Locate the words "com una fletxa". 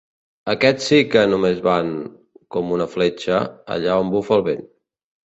2.55-3.43